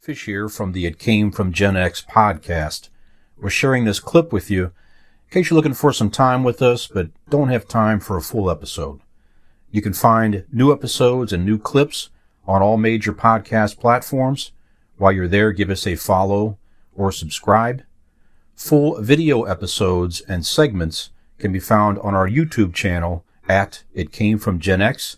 Fish 0.00 0.26
here 0.26 0.48
from 0.48 0.70
the 0.72 0.86
It 0.86 0.96
Came 0.96 1.32
From 1.32 1.52
Gen 1.52 1.76
X 1.76 2.04
podcast. 2.08 2.88
We're 3.36 3.50
sharing 3.50 3.84
this 3.84 3.98
clip 3.98 4.32
with 4.32 4.48
you 4.48 4.66
in 4.66 4.72
case 5.32 5.50
you're 5.50 5.56
looking 5.56 5.74
for 5.74 5.92
some 5.92 6.08
time 6.08 6.44
with 6.44 6.62
us 6.62 6.86
but 6.86 7.10
don't 7.28 7.48
have 7.48 7.66
time 7.66 7.98
for 7.98 8.16
a 8.16 8.22
full 8.22 8.48
episode. 8.48 9.00
You 9.72 9.82
can 9.82 9.92
find 9.92 10.44
new 10.52 10.72
episodes 10.72 11.32
and 11.32 11.44
new 11.44 11.58
clips 11.58 12.10
on 12.46 12.62
all 12.62 12.76
major 12.76 13.12
podcast 13.12 13.80
platforms. 13.80 14.52
While 14.98 15.10
you're 15.10 15.26
there, 15.26 15.50
give 15.50 15.68
us 15.68 15.84
a 15.84 15.96
follow 15.96 16.58
or 16.94 17.10
subscribe. 17.10 17.82
Full 18.54 19.02
video 19.02 19.42
episodes 19.42 20.20
and 20.22 20.46
segments 20.46 21.10
can 21.38 21.52
be 21.52 21.60
found 21.60 21.98
on 21.98 22.14
our 22.14 22.28
YouTube 22.28 22.72
channel 22.72 23.24
at 23.48 23.82
It 23.94 24.12
Came 24.12 24.38
From 24.38 24.60
Gen 24.60 24.80
X. 24.80 25.16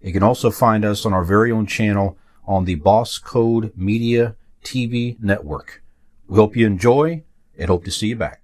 You 0.00 0.14
can 0.14 0.22
also 0.22 0.50
find 0.50 0.82
us 0.82 1.04
on 1.04 1.12
our 1.12 1.24
very 1.24 1.52
own 1.52 1.66
channel 1.66 2.16
on 2.46 2.64
the 2.64 2.76
Boss 2.76 3.18
Code 3.18 3.72
Media 3.76 4.36
TV 4.62 5.20
network. 5.20 5.82
We 6.28 6.36
hope 6.36 6.56
you 6.56 6.66
enjoy 6.66 7.24
and 7.58 7.68
hope 7.68 7.84
to 7.84 7.90
see 7.90 8.08
you 8.08 8.16
back. 8.16 8.43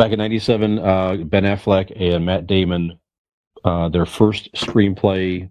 Back 0.00 0.12
in 0.12 0.18
'97, 0.18 0.78
uh, 0.78 1.16
Ben 1.24 1.44
Affleck 1.44 1.92
and 1.94 2.24
Matt 2.24 2.46
Damon, 2.46 2.98
uh, 3.64 3.90
their 3.90 4.06
first 4.06 4.50
screenplay 4.54 5.50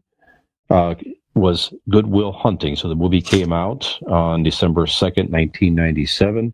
uh, 0.72 0.96
was 1.36 1.72
Good 1.88 2.08
Will 2.08 2.32
Hunting. 2.32 2.76
So 2.76 2.90
the 2.90 2.96
movie 2.96 3.22
came 3.22 3.54
out 3.54 4.00
on 4.08 4.42
December 4.42 4.88
2nd, 4.88 5.30
1997. 5.30 6.52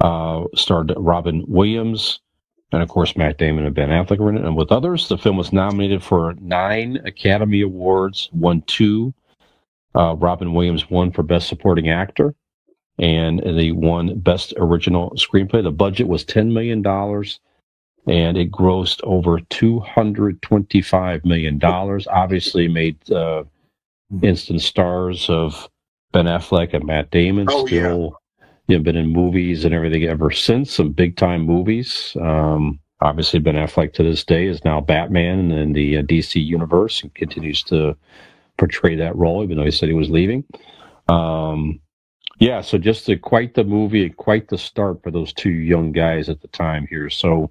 Uh, 0.00 0.46
starred 0.56 0.92
Robin 0.96 1.44
Williams, 1.46 2.18
and 2.72 2.82
of 2.82 2.88
course 2.88 3.16
Matt 3.16 3.38
Damon 3.38 3.64
and 3.64 3.76
Ben 3.76 3.90
Affleck 3.90 4.18
were 4.18 4.30
in 4.30 4.36
it, 4.36 4.44
and 4.44 4.56
with 4.56 4.72
others. 4.72 5.06
The 5.06 5.16
film 5.16 5.36
was 5.36 5.52
nominated 5.52 6.02
for 6.02 6.34
nine 6.40 6.96
Academy 7.04 7.60
Awards, 7.60 8.28
won 8.32 8.62
two. 8.62 9.14
Uh, 9.94 10.16
Robin 10.16 10.52
Williams 10.52 10.90
won 10.90 11.12
for 11.12 11.22
Best 11.22 11.46
Supporting 11.46 11.90
Actor 11.90 12.34
and 13.00 13.40
they 13.40 13.72
won 13.72 14.18
Best 14.18 14.52
Original 14.58 15.10
Screenplay. 15.12 15.62
The 15.62 15.72
budget 15.72 16.06
was 16.06 16.24
$10 16.24 16.52
million 16.52 16.86
and 18.06 18.36
it 18.36 18.52
grossed 18.52 19.00
over 19.04 19.38
$225 19.38 21.24
million. 21.24 21.60
Obviously, 22.08 22.68
made 22.68 23.10
uh, 23.10 23.44
instant 24.22 24.60
stars 24.60 25.30
of 25.30 25.68
Ben 26.12 26.26
Affleck 26.26 26.74
and 26.74 26.84
Matt 26.84 27.10
Damon. 27.10 27.46
Oh, 27.50 27.66
yeah. 27.66 27.66
Still, 27.66 28.18
you 28.68 28.76
know, 28.76 28.84
been 28.84 28.96
in 28.96 29.08
movies 29.08 29.64
and 29.64 29.74
everything 29.74 30.04
ever 30.04 30.30
since, 30.30 30.70
some 30.70 30.92
big 30.92 31.16
time 31.16 31.42
movies. 31.42 32.14
Um, 32.20 32.80
obviously, 33.00 33.40
Ben 33.40 33.54
Affleck 33.54 33.94
to 33.94 34.02
this 34.02 34.24
day 34.24 34.46
is 34.46 34.62
now 34.62 34.80
Batman 34.82 35.50
in 35.52 35.72
the 35.72 35.98
uh, 35.98 36.02
DC 36.02 36.44
universe 36.44 37.02
and 37.02 37.14
continues 37.14 37.62
to 37.64 37.96
portray 38.58 38.94
that 38.96 39.16
role, 39.16 39.42
even 39.42 39.56
though 39.56 39.64
he 39.64 39.70
said 39.70 39.88
he 39.88 39.94
was 39.94 40.10
leaving. 40.10 40.44
Um, 41.08 41.80
yeah, 42.40 42.62
so 42.62 42.78
just 42.78 43.08
a, 43.10 43.16
quite 43.18 43.52
the 43.54 43.64
movie 43.64 44.06
and 44.06 44.16
quite 44.16 44.48
the 44.48 44.56
start 44.56 45.02
for 45.02 45.10
those 45.10 45.32
two 45.34 45.50
young 45.50 45.92
guys 45.92 46.30
at 46.30 46.40
the 46.40 46.48
time 46.48 46.86
here. 46.88 47.10
So, 47.10 47.50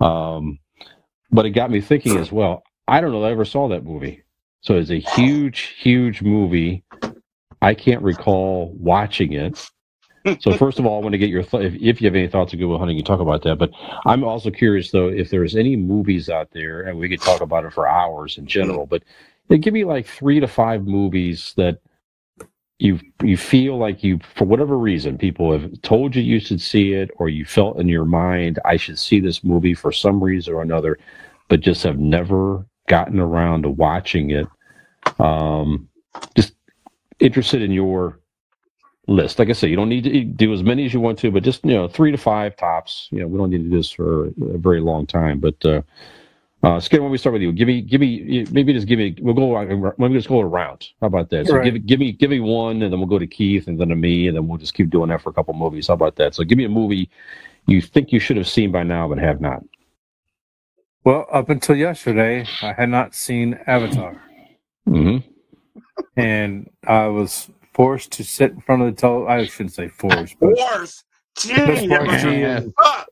um, 0.00 0.58
but 1.32 1.46
it 1.46 1.50
got 1.50 1.70
me 1.70 1.80
thinking 1.80 2.18
as 2.18 2.30
well. 2.30 2.62
I 2.86 3.00
don't 3.00 3.10
know 3.10 3.22
that 3.22 3.28
I 3.28 3.32
ever 3.32 3.46
saw 3.46 3.68
that 3.68 3.84
movie. 3.84 4.22
So 4.60 4.76
it's 4.76 4.90
a 4.90 5.00
huge, 5.00 5.74
huge 5.80 6.20
movie. 6.20 6.84
I 7.62 7.72
can't 7.72 8.02
recall 8.02 8.74
watching 8.78 9.32
it. 9.32 9.70
So 10.40 10.52
first 10.58 10.78
of 10.78 10.84
all, 10.84 10.98
I 10.98 11.02
want 11.02 11.14
to 11.14 11.18
get 11.18 11.30
your 11.30 11.42
th- 11.42 11.64
if, 11.64 11.80
if 11.80 12.02
you 12.02 12.06
have 12.06 12.14
any 12.14 12.28
thoughts 12.28 12.52
of 12.52 12.58
Good 12.58 12.66
Will 12.66 12.78
Hunting, 12.78 12.98
you 12.98 13.02
talk 13.02 13.20
about 13.20 13.42
that. 13.44 13.56
But 13.56 13.70
I'm 14.04 14.24
also 14.24 14.50
curious 14.50 14.90
though 14.90 15.08
if 15.08 15.30
there's 15.30 15.56
any 15.56 15.74
movies 15.74 16.28
out 16.28 16.50
there, 16.50 16.82
and 16.82 16.98
we 16.98 17.08
could 17.08 17.22
talk 17.22 17.40
about 17.40 17.64
it 17.64 17.72
for 17.72 17.88
hours 17.88 18.36
in 18.36 18.46
general. 18.46 18.84
But 18.84 19.04
yeah, 19.48 19.56
give 19.56 19.72
me 19.72 19.84
like 19.84 20.06
three 20.06 20.38
to 20.38 20.46
five 20.46 20.86
movies 20.86 21.54
that 21.56 21.78
you 22.78 23.00
you 23.22 23.36
feel 23.36 23.76
like 23.76 24.04
you 24.04 24.20
for 24.34 24.44
whatever 24.44 24.78
reason 24.78 25.18
people 25.18 25.52
have 25.52 25.80
told 25.82 26.14
you 26.14 26.22
you 26.22 26.38
should 26.38 26.60
see 26.60 26.92
it 26.92 27.10
or 27.16 27.28
you 27.28 27.44
felt 27.44 27.78
in 27.78 27.88
your 27.88 28.04
mind 28.04 28.58
I 28.64 28.76
should 28.76 28.98
see 28.98 29.18
this 29.20 29.42
movie 29.42 29.74
for 29.74 29.90
some 29.90 30.22
reason 30.22 30.54
or 30.54 30.62
another 30.62 30.98
but 31.48 31.60
just 31.60 31.82
have 31.82 31.98
never 31.98 32.64
gotten 32.88 33.18
around 33.18 33.62
to 33.62 33.70
watching 33.70 34.30
it 34.30 34.46
um 35.18 35.88
just 36.36 36.54
interested 37.20 37.62
in 37.62 37.72
your 37.72 38.20
list. 39.08 39.38
Like 39.38 39.48
I 39.48 39.52
said 39.52 39.70
you 39.70 39.76
don't 39.76 39.88
need 39.88 40.04
to 40.04 40.24
do 40.24 40.52
as 40.52 40.62
many 40.62 40.84
as 40.84 40.94
you 40.94 41.00
want 41.00 41.18
to 41.20 41.32
but 41.32 41.42
just 41.42 41.64
you 41.64 41.74
know 41.74 41.88
3 41.88 42.12
to 42.12 42.18
5 42.18 42.56
tops. 42.56 43.08
You 43.10 43.20
know 43.20 43.26
we 43.26 43.38
don't 43.38 43.50
need 43.50 43.64
to 43.64 43.70
do 43.70 43.76
this 43.76 43.90
for 43.90 44.26
a 44.26 44.58
very 44.58 44.80
long 44.80 45.04
time 45.04 45.40
but 45.40 45.64
uh 45.64 45.82
uh, 46.62 46.80
Skin, 46.80 47.02
when 47.02 47.12
we 47.12 47.18
start 47.18 47.34
with 47.34 47.42
you, 47.42 47.52
give 47.52 47.68
me, 47.68 47.82
give 47.82 48.00
me, 48.00 48.46
maybe 48.50 48.72
just 48.74 48.88
give 48.88 48.98
me. 48.98 49.16
We'll 49.20 49.34
go. 49.34 49.48
Let 49.52 49.98
me 49.98 50.14
just 50.14 50.28
go 50.28 50.40
around. 50.40 50.88
How 51.00 51.08
about 51.08 51.30
that? 51.30 51.48
So 51.48 51.56
Right. 51.56 51.72
give, 51.72 51.86
give 51.86 52.00
me, 52.00 52.12
give 52.12 52.30
me 52.30 52.40
one, 52.40 52.82
and 52.82 52.92
then 52.92 53.00
we'll 53.00 53.08
go 53.08 53.18
to 53.18 53.26
Keith, 53.28 53.68
and 53.68 53.80
then 53.80 53.88
to 53.90 53.96
me, 53.96 54.28
and 54.28 54.36
then 54.36 54.48
we'll 54.48 54.58
just 54.58 54.74
keep 54.74 54.90
doing 54.90 55.10
that 55.10 55.22
for 55.22 55.30
a 55.30 55.34
couple 55.34 55.54
movies. 55.54 55.88
How 55.88 55.94
about 55.94 56.16
that? 56.16 56.34
So 56.34 56.44
give 56.44 56.58
me 56.58 56.64
a 56.64 56.70
movie 56.70 57.10
you 57.66 57.82
think 57.82 58.12
you 58.12 58.20
should 58.20 58.38
have 58.38 58.48
seen 58.48 58.72
by 58.72 58.84
now 58.84 59.08
but 59.08 59.18
have 59.18 59.40
not. 59.40 59.62
Well, 61.04 61.26
up 61.32 61.50
until 61.50 61.76
yesterday, 61.76 62.50
I 62.62 62.74
had 62.74 62.90
not 62.90 63.14
seen 63.14 63.58
Avatar, 63.66 64.22
hmm 64.86 65.18
and 66.16 66.70
I 66.86 67.06
was 67.08 67.50
forced 67.74 68.12
to 68.12 68.24
sit 68.24 68.52
in 68.52 68.60
front 68.62 68.82
of 68.82 68.94
the 68.94 69.00
tele. 69.00 69.26
I 69.28 69.46
shouldn't 69.46 69.74
say 69.74 69.88
forced, 69.88 70.36
but 70.40 70.56
Wars. 70.56 71.04
Gee, 71.40 71.54
Miss 71.66 71.86
Marcy 71.86 72.42
and 72.42 72.74
Ah, 72.78 73.06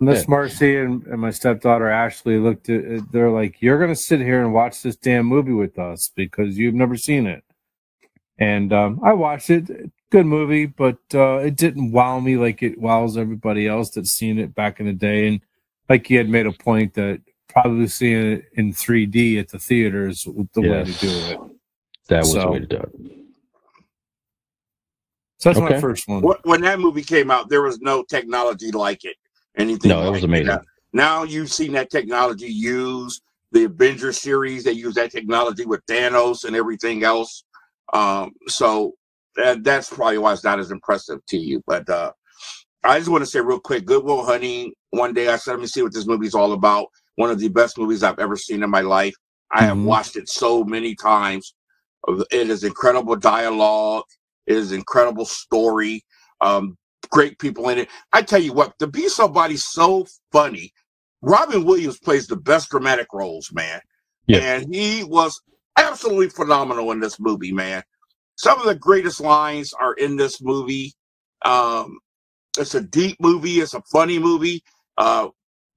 Miss 0.00 0.28
Marcy 0.28 0.76
and, 0.76 1.04
and 1.06 1.20
my 1.20 1.30
stepdaughter 1.30 1.88
Ashley 1.88 2.38
looked 2.38 2.68
at. 2.68 2.84
it, 2.84 3.12
They're 3.12 3.30
like, 3.30 3.60
"You're 3.60 3.78
going 3.78 3.90
to 3.90 3.96
sit 3.96 4.20
here 4.20 4.42
and 4.42 4.52
watch 4.54 4.82
this 4.82 4.96
damn 4.96 5.26
movie 5.26 5.52
with 5.52 5.78
us 5.78 6.10
because 6.14 6.58
you've 6.58 6.74
never 6.74 6.96
seen 6.96 7.26
it." 7.26 7.42
And 8.38 8.72
um, 8.72 9.00
I 9.04 9.12
watched 9.12 9.50
it. 9.50 9.90
Good 10.10 10.26
movie, 10.26 10.66
but 10.66 10.98
uh, 11.14 11.36
it 11.38 11.56
didn't 11.56 11.92
wow 11.92 12.18
me 12.20 12.36
like 12.36 12.62
it 12.62 12.80
wows 12.80 13.16
everybody 13.16 13.68
else 13.68 13.90
that's 13.90 14.10
seen 14.10 14.38
it 14.38 14.54
back 14.54 14.80
in 14.80 14.86
the 14.86 14.92
day. 14.92 15.28
And 15.28 15.40
like 15.88 16.10
you 16.10 16.18
had 16.18 16.28
made 16.28 16.46
a 16.46 16.52
point 16.52 16.94
that 16.94 17.20
probably 17.48 17.86
seeing 17.86 18.32
it 18.32 18.44
in 18.54 18.72
3D 18.72 19.38
at 19.38 19.48
the 19.50 19.58
theaters 19.58 20.26
is 20.26 20.34
the 20.54 20.62
way 20.62 20.84
to 20.84 20.92
do 20.92 21.08
it. 21.08 21.38
That 22.08 22.20
was 22.20 22.34
the 22.34 22.40
So- 22.40 22.52
way 22.52 22.58
to 22.60 22.66
do 22.66 22.76
it. 22.76 23.19
So 25.40 25.48
that's 25.50 25.60
Okay. 25.60 25.74
my 25.76 25.80
first 25.80 26.06
one. 26.06 26.22
when 26.44 26.60
that 26.62 26.78
movie 26.80 27.02
came 27.02 27.30
out, 27.30 27.48
there 27.48 27.62
was 27.62 27.80
no 27.80 28.02
technology 28.04 28.70
like 28.70 29.04
it. 29.04 29.16
Anything? 29.56 29.90
No, 29.90 30.06
it 30.06 30.10
was 30.10 30.24
amazing. 30.24 30.46
Now, 30.46 30.60
now 30.92 31.22
you've 31.24 31.52
seen 31.52 31.72
that 31.72 31.90
technology 31.90 32.46
used. 32.48 33.22
The 33.52 33.64
Avengers 33.64 34.20
series, 34.20 34.64
they 34.64 34.72
use 34.72 34.94
that 34.94 35.10
technology 35.10 35.66
with 35.66 35.84
Thanos 35.86 36.44
and 36.44 36.54
everything 36.54 37.02
else. 37.02 37.42
Um, 37.92 38.32
so 38.46 38.92
that, 39.36 39.64
that's 39.64 39.88
probably 39.92 40.18
why 40.18 40.32
it's 40.34 40.44
not 40.44 40.60
as 40.60 40.70
impressive 40.70 41.18
to 41.28 41.36
you. 41.38 41.62
But 41.66 41.88
uh, 41.88 42.12
I 42.84 42.98
just 42.98 43.10
want 43.10 43.22
to 43.24 43.30
say 43.30 43.40
real 43.40 43.58
quick, 43.58 43.86
Good 43.86 44.04
Will 44.04 44.24
Hunting. 44.24 44.72
One 44.90 45.14
day 45.14 45.28
I 45.28 45.36
said, 45.36 45.52
let 45.52 45.60
me 45.60 45.66
see 45.66 45.82
what 45.82 45.92
this 45.92 46.06
movie's 46.06 46.34
all 46.34 46.52
about. 46.52 46.86
One 47.16 47.30
of 47.30 47.40
the 47.40 47.48
best 47.48 47.76
movies 47.78 48.02
I've 48.04 48.18
ever 48.20 48.36
seen 48.36 48.62
in 48.62 48.70
my 48.70 48.82
life. 48.82 49.14
I 49.50 49.64
have 49.64 49.78
Mhm. 49.78 49.84
watched 49.84 50.16
it 50.16 50.28
so 50.28 50.62
many 50.64 50.94
times. 50.94 51.54
It 52.30 52.50
is 52.50 52.62
incredible 52.64 53.16
dialogue. 53.16 54.04
It 54.50 54.56
is 54.56 54.72
incredible 54.72 55.24
story. 55.26 56.04
Um, 56.40 56.76
great 57.10 57.38
people 57.38 57.68
in 57.68 57.78
it. 57.78 57.88
I 58.12 58.22
tell 58.22 58.40
you 58.42 58.52
what, 58.52 58.76
to 58.80 58.88
be 58.88 59.08
somebody 59.08 59.56
so 59.56 60.06
funny, 60.32 60.72
Robin 61.22 61.64
Williams 61.64 61.98
plays 62.00 62.26
the 62.26 62.36
best 62.36 62.68
dramatic 62.70 63.06
roles, 63.12 63.52
man. 63.52 63.80
Yeah. 64.26 64.38
And 64.38 64.74
he 64.74 65.04
was 65.04 65.40
absolutely 65.76 66.30
phenomenal 66.30 66.90
in 66.90 66.98
this 66.98 67.20
movie, 67.20 67.52
man. 67.52 67.82
Some 68.36 68.58
of 68.58 68.66
the 68.66 68.74
greatest 68.74 69.20
lines 69.20 69.72
are 69.74 69.94
in 69.94 70.16
this 70.16 70.42
movie. 70.42 70.94
Um, 71.44 71.98
it's 72.58 72.74
a 72.74 72.80
deep 72.80 73.18
movie. 73.20 73.60
It's 73.60 73.74
a 73.74 73.82
funny 73.92 74.18
movie. 74.18 74.62
Uh, 74.98 75.28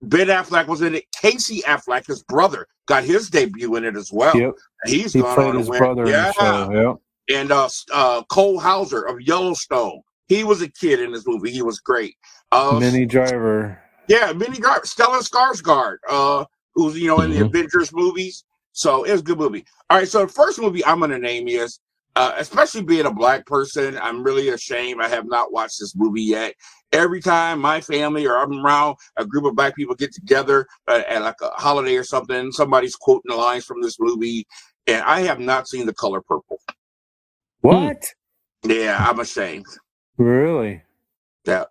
Ben 0.01 0.27
Affleck 0.27 0.67
was 0.67 0.81
in 0.81 0.95
it. 0.95 1.05
Casey 1.11 1.61
Affleck, 1.61 2.07
his 2.07 2.23
brother, 2.23 2.65
got 2.87 3.03
his 3.03 3.29
debut 3.29 3.75
in 3.75 3.85
it 3.85 3.95
as 3.95 4.11
well. 4.11 4.35
Yep, 4.35 4.53
He's 4.87 5.13
he 5.13 5.21
gone 5.21 5.35
played 5.35 5.55
his 5.55 5.69
win- 5.69 5.77
brother 5.77 6.09
in 6.09 6.09
Yeah 6.09 6.27
the 6.27 6.33
show. 6.33 6.71
Yep. 6.71 6.97
And 7.29 7.51
uh, 7.51 7.69
uh, 7.93 8.23
Cole 8.23 8.59
Hauser 8.59 9.01
of 9.03 9.21
Yellowstone 9.21 10.01
He 10.27 10.43
was 10.43 10.61
a 10.61 10.69
kid 10.69 10.99
in 10.99 11.11
this 11.11 11.25
movie. 11.27 11.51
He 11.51 11.61
was 11.61 11.79
great. 11.79 12.15
Uh, 12.51 12.77
Minnie 12.79 13.05
Driver. 13.05 13.79
Yeah, 14.07 14.33
Minnie 14.33 14.59
Driver. 14.59 14.81
Stellan 14.85 15.21
Skarsgård, 15.27 15.97
uh, 16.09 16.45
who's 16.75 16.97
you 16.97 17.07
know 17.07 17.21
in 17.21 17.31
the 17.31 17.39
Mhm. 17.39 17.45
Avengers 17.47 17.91
movies. 17.93 18.43
So 18.71 19.03
it 19.03 19.11
was 19.11 19.21
a 19.21 19.23
good 19.23 19.37
movie. 19.37 19.65
All 19.89 19.97
right, 19.99 20.07
so 20.07 20.25
the 20.25 20.31
first 20.31 20.59
movie 20.59 20.83
I'm 20.85 20.99
gonna 20.99 21.19
name 21.19 21.47
is, 21.47 21.79
uh, 22.15 22.33
especially 22.37 22.81
being 22.83 23.05
a 23.05 23.13
black 23.13 23.45
person, 23.45 23.97
I'm 24.01 24.23
really 24.23 24.49
ashamed 24.49 25.01
I 25.01 25.07
have 25.09 25.25
not 25.27 25.51
watched 25.51 25.79
this 25.79 25.93
movie 25.95 26.23
yet. 26.23 26.55
Every 26.91 27.21
time 27.21 27.59
my 27.59 27.81
family 27.81 28.25
or 28.25 28.37
I'm 28.37 28.65
around 28.65 28.95
a 29.17 29.25
group 29.25 29.45
of 29.45 29.55
black 29.55 29.75
people 29.75 29.95
get 29.95 30.13
together 30.13 30.67
uh, 30.87 31.03
at 31.07 31.21
like 31.21 31.35
a 31.41 31.49
holiday 31.49 31.95
or 31.95 32.03
something, 32.03 32.51
somebody's 32.51 32.95
quoting 32.95 33.29
the 33.29 33.35
lines 33.35 33.65
from 33.65 33.81
this 33.81 33.99
movie, 33.99 34.45
and 34.87 35.03
I 35.03 35.21
have 35.21 35.39
not 35.39 35.67
seen 35.67 35.85
The 35.85 35.93
Color 35.93 36.21
Purple. 36.21 36.59
What? 37.63 38.05
Hmm. 38.63 38.71
Yeah, 38.71 39.05
I'm 39.09 39.19
ashamed. 39.19 39.65
Really? 40.17 40.83
Yeah. 41.45 41.65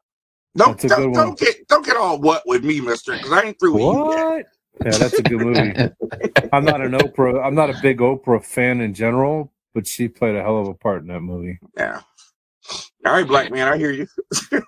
Don't 0.57 0.73
That's 0.79 0.85
a 0.85 0.89
don't, 0.89 0.99
good 0.99 1.11
one. 1.11 1.27
don't 1.29 1.39
get 1.39 1.69
don't 1.69 1.87
get 1.87 1.97
all 1.97 2.19
what 2.21 2.43
with 2.47 2.65
me, 2.65 2.81
Mister, 2.81 3.13
because 3.13 3.33
I 3.33 3.43
ain't 3.43 3.59
through 3.59 3.75
with 3.75 3.83
you 3.83 4.11
yet. 4.11 4.27
What? 4.27 4.47
Yeah, 4.85 4.99
that's 4.99 5.19
a 5.19 5.23
good 5.23 5.41
movie. 5.41 5.73
I'm 6.53 6.65
not 6.65 6.81
an 6.81 6.93
Oprah. 6.93 7.45
I'm 7.45 7.55
not 7.55 7.71
a 7.71 7.79
big 7.81 7.99
Oprah 7.99 8.45
fan 8.45 8.81
in 8.81 8.93
general, 8.95 9.53
but 9.75 9.87
she 9.87 10.09
played 10.09 10.35
a 10.35 10.43
hell 10.43 10.59
of 10.59 10.69
a 10.69 10.75
part 10.75 11.03
in 11.03 11.09
that 11.09 11.21
movie. 11.21 11.59
Yeah. 11.77 12.01
All 13.07 13.13
right, 13.13 13.27
black 13.27 13.51
man, 13.51 13.69
I 13.69 13.77
hear 13.77 13.91
you. 13.93 14.07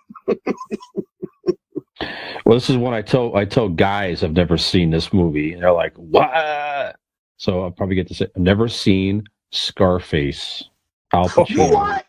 Well, 2.45 2.57
this 2.57 2.69
is 2.69 2.77
one 2.77 2.93
I 2.93 3.01
tell 3.01 3.35
I 3.37 3.47
tell 3.47 3.69
guys 3.71 4.23
I've 4.23 4.33
never 4.33 4.59
seen 4.59 4.91
this 4.91 5.13
movie, 5.15 5.55
and 5.55 5.63
they're 5.63 5.73
like, 5.73 5.95
"What?" 5.97 6.97
So 7.39 7.63
I'll 7.63 7.71
probably 7.71 7.97
get 7.97 8.07
to 8.09 8.15
say 8.15 8.27
I've 8.37 8.43
never 8.43 8.69
seen 8.69 9.25
Scarface. 9.51 10.69
Al 11.15 11.29
Pacino. 11.29 11.73
What? 11.73 12.05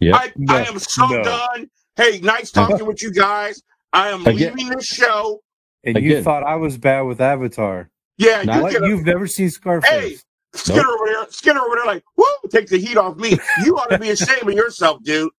Yep. 0.00 0.14
I, 0.14 0.32
No, 0.36 0.54
I 0.54 0.62
am 0.64 0.78
so 0.78 1.06
no. 1.06 1.22
done. 1.22 1.70
Hey, 1.96 2.20
nice 2.20 2.56
uh-huh. 2.56 2.68
talking 2.68 2.86
with 2.86 3.02
you 3.02 3.12
guys. 3.12 3.62
I 3.92 4.08
am 4.08 4.26
Again- 4.26 4.54
leaving 4.56 4.74
this 4.76 4.86
show. 4.86 5.40
And 5.84 5.98
you 6.02 6.22
thought 6.22 6.42
I 6.44 6.56
was 6.56 6.78
bad 6.78 7.02
with 7.02 7.20
Avatar. 7.20 7.90
Yeah, 8.16 8.42
Not 8.42 8.56
you 8.56 8.62
What? 8.62 8.72
get 8.72 8.82
a, 8.82 8.88
You've 8.88 9.04
never 9.04 9.26
seen 9.26 9.50
Scarface? 9.50 9.90
Hey. 9.90 10.16
Skinner 10.54 10.86
over 10.88 11.04
there. 11.06 11.26
Skinner 11.30 11.60
over 11.60 11.74
there, 11.76 11.84
like, 11.84 12.04
whoo, 12.16 12.24
take 12.50 12.68
the 12.68 12.78
heat 12.78 12.96
off 12.96 13.16
me. 13.16 13.36
You 13.64 13.76
ought 13.76 13.90
to 13.90 13.98
be 13.98 14.10
ashamed 14.16 14.42
of 14.48 14.52
yourself, 14.54 15.02
dude. 15.02 15.30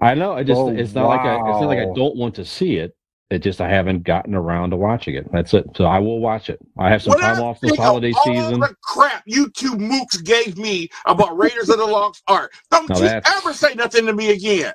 I 0.00 0.14
know. 0.14 0.32
I 0.32 0.42
just 0.42 0.58
Oh, 0.58 0.68
it's 0.68 0.94
not 0.94 1.06
like 1.06 1.20
I 1.20 1.36
it's 1.36 1.42
not 1.60 1.66
like 1.66 1.78
I 1.78 1.86
don't 1.94 2.16
want 2.16 2.34
to 2.34 2.44
see 2.44 2.76
it. 2.78 2.94
It 3.30 3.40
just 3.40 3.60
I 3.60 3.68
haven't 3.70 4.04
gotten 4.04 4.34
around 4.34 4.70
to 4.70 4.76
watching 4.76 5.16
it. 5.16 5.30
That's 5.32 5.54
it. 5.54 5.66
So 5.76 5.84
I 5.86 5.98
will 6.00 6.20
watch 6.20 6.50
it. 6.50 6.60
I 6.78 6.90
have 6.90 7.02
some 7.02 7.14
What 7.14 7.16
time 7.16 7.40
off 7.40 7.60
this 7.60 7.76
of 7.78 7.78
holiday 7.78 8.14
all 8.14 8.52
season. 8.52 8.60
the 8.60 8.76
crap 8.82 9.24
you 9.26 9.50
two 9.50 9.72
mooks 9.72 10.22
gave 10.24 10.58
me 10.58 10.90
about 11.06 11.38
Raiders 11.38 11.70
of 11.70 11.78
the 11.78 11.86
Lost 11.86 12.22
Ark. 12.28 12.52
Don't 12.70 12.88
Now 12.88 13.00
you 13.00 13.10
ever 13.26 13.54
say 13.54 13.74
nothing 13.74 14.06
to 14.06 14.14
me 14.14 14.30
again. 14.32 14.74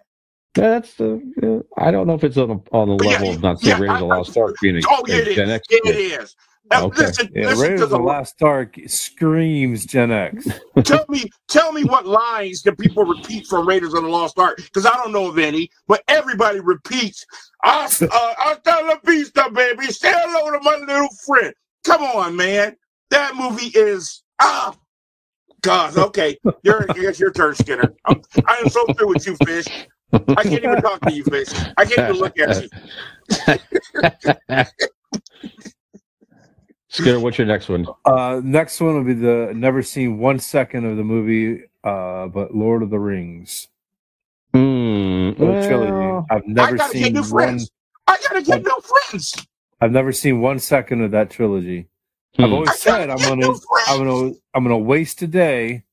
That's 0.55 0.95
the. 0.95 1.21
uh, 1.43 1.81
I 1.83 1.91
don't 1.91 2.07
know 2.07 2.15
if 2.15 2.23
it's 2.25 2.37
on 2.37 2.49
the, 2.49 2.59
on 2.77 2.89
the 2.89 2.95
Yeah, 3.01 3.09
level 3.09 3.31
of 3.31 3.41
not 3.41 3.61
seeing 3.61 3.77
yeah, 3.77 3.79
Raiders 3.79 3.95
of 3.95 3.99
the 4.01 4.05
Lost 4.07 4.37
Ark 4.37 4.59
being 4.61 4.87
Oh, 4.89 5.05
a 5.09 5.19
it 5.19 5.27
is. 5.27 5.35
Gen 5.35 5.49
X 5.51 5.67
Yeah, 5.69 5.79
kid. 5.83 5.93
it 5.93 6.21
is. 6.21 6.35
Now, 6.71 6.85
Okay. 6.85 7.05
listen, 7.05 7.29
Yeah, 7.33 7.47
listen 7.47 7.61
Raiders 7.63 7.79
to 7.79 7.83
of 7.85 7.89
the 7.89 7.97
the 7.97 8.03
Last 8.03 8.41
Ark 8.43 8.75
screams 8.87 9.85
Gen 9.85 10.11
X. 10.11 10.47
tell 10.83 11.05
me 11.09 11.29
tell 11.47 11.71
me 11.71 11.83
what 11.83 12.05
lines 12.05 12.61
that 12.63 12.77
people 12.77 13.03
repeat 13.05 13.47
from 13.47 13.67
Raiders 13.67 13.93
of 13.93 14.03
the 14.03 14.09
Lost 14.09 14.37
Ark 14.37 14.57
because 14.57 14.85
I 14.85 14.95
don't 14.97 15.11
know 15.11 15.27
of 15.29 15.37
any, 15.39 15.69
but 15.87 16.03
everybody 16.07 16.59
repeats. 16.59 17.25
Hasta, 17.63 18.07
uh, 18.11 18.33
hasta 18.37 18.85
la 18.85 18.95
vista, 19.03 19.49
baby. 19.51 19.85
Say 19.87 20.11
hello 20.13 20.51
to 20.51 20.63
my 20.63 20.77
little 20.85 21.09
friend. 21.25 21.53
Come 21.85 22.03
on, 22.03 22.35
man. 22.35 22.75
That 23.09 23.35
movie 23.35 23.71
is 23.73 24.23
ah. 24.41 24.75
God, 25.61 25.97
okay. 25.97 26.37
You're, 26.63 26.85
it's 26.95 27.19
your 27.19 27.31
turn, 27.31 27.53
Skinner. 27.55 27.93
I'm, 28.05 28.21
I 28.47 28.55
am 28.63 28.69
so 28.69 28.85
through 28.93 29.09
with 29.09 29.27
you, 29.27 29.35
fish. 29.45 29.65
I 30.13 30.43
can't 30.43 30.63
even 30.63 30.81
talk 30.81 31.01
to 31.01 31.11
you, 31.11 31.23
fish. 31.25 31.49
I 31.75 31.83
can't 31.83 31.99
even 32.09 32.15
look 32.15 32.39
at 32.39 32.63
you. 32.63 32.69
Skinner, 36.89 37.19
what's 37.19 37.37
your 37.37 37.47
next 37.47 37.69
one? 37.69 37.85
Uh, 38.03 38.41
next 38.43 38.81
one 38.81 38.95
will 38.95 39.03
be 39.03 39.13
the 39.13 39.51
never 39.55 39.83
seen 39.83 40.17
one 40.17 40.39
second 40.39 40.85
of 40.85 40.97
the 40.97 41.03
movie, 41.03 41.63
uh, 41.83 42.27
but 42.27 42.55
Lord 42.55 42.81
of 42.81 42.89
the 42.89 42.99
Rings. 42.99 43.67
Mm, 44.55 45.37
The 45.37 45.67
trilogy. 45.67 45.91
well, 45.91 46.25
I've 46.31 46.47
never 46.47 46.75
gotta 46.75 46.93
get 46.93 47.03
seen 47.03 47.13
new 47.13 47.21
one. 47.21 47.29
friends. 47.29 47.71
I 48.07 48.17
gotta 48.27 48.41
get 48.41 48.63
new 48.63 48.81
friends. 48.81 49.47
I've 49.79 49.91
never 49.91 50.11
seen 50.11 50.41
one 50.41 50.57
second 50.57 51.03
of 51.03 51.11
that 51.11 51.29
trilogy. 51.29 51.87
I've 52.39 52.47
hmm. 52.47 52.53
always 52.53 52.69
I 52.69 52.75
said 52.75 53.09
I'm 53.11 53.17
gonna. 53.19 53.53
I'm 53.87 54.03
gonna, 54.03 54.33
I'm 54.55 54.63
gonna 54.63 54.77
waste 54.77 55.21
a 55.21 55.27
day. 55.27 55.83